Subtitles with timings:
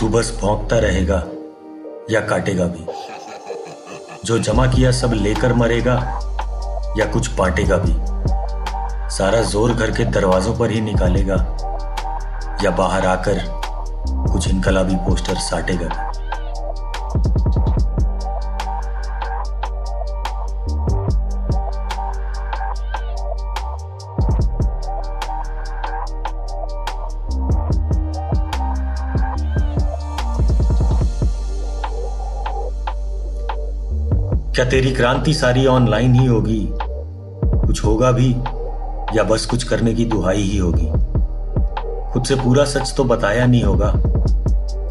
[0.00, 1.16] तू बस भोंकता रहेगा
[2.10, 2.86] या काटेगा भी।
[4.24, 5.94] जो जमा किया सब लेकर मरेगा
[6.98, 7.92] या कुछ बांटेगा भी।
[9.16, 11.34] सारा ज़ोर घर के दरवाजों पर ही निकालेगा
[12.64, 13.42] या बाहर आकर
[14.32, 16.09] कुछ इनकलाबी पोस्टर साटेगा भी।
[34.54, 36.68] क्या तेरी क्रांति सारी ऑनलाइन ही होगी?
[37.66, 38.30] कुछ होगा भी,
[39.18, 40.86] या बस कुछ करने की दुहाई ही होगी?
[42.12, 43.90] खुद से पूरा सच तो बताया नहीं होगा।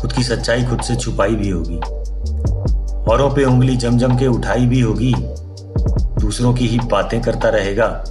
[0.01, 1.77] खुद की सच्चाई खुद से छुपाई भी होगी।
[3.11, 5.13] औरों पे उंगली जम जम के उठाई भी होगी।
[6.21, 8.03] दूसरों की ही बातें करता रहेगा,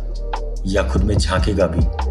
[0.66, 2.07] या खुद में झांकेगा भी।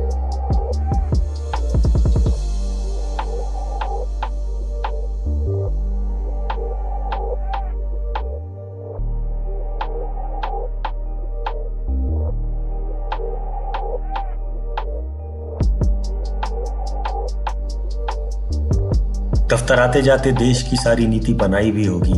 [19.51, 22.13] दफ्तर आते जाते देश की सारी नीति बनाई भी होगी।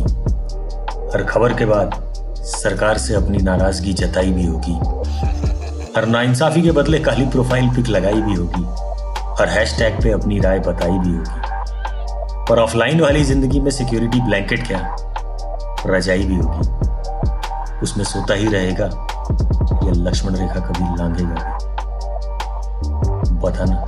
[1.12, 1.92] हर खबर के बाद
[2.44, 4.72] सरकार से अपनी नाराज़गी जताई भी होगी।
[5.96, 8.64] हर नाइंसाफी के बदले काली प्रोफ़ाइल पिक लगाई भी होगी।
[9.40, 11.40] हर हैशटैग पे अपनी राय बताई भी होगी।
[12.48, 14.96] पर ऑफलाइन वाली ज़िंदगी में सिक्योरिटी ब्लैंकेट क्या?
[15.86, 16.68] रजाई भी होगी।
[17.82, 18.86] उसमें सोता ही रहेगा,
[19.84, 21.48] या लक्ष्मण रेखा कभी लांघेगा भी।
[23.38, 23.84] बताना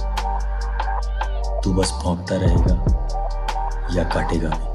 [1.65, 2.99] तू बस भौंकता रहेगा।
[3.97, 4.72] या काटेगा भी